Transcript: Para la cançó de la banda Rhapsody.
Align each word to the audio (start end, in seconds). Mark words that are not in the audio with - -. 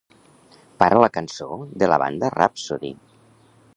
Para 0.83 1.03
la 1.03 1.09
cançó 1.17 1.49
de 1.83 1.91
la 1.93 2.01
banda 2.05 2.33
Rhapsody. 2.37 2.93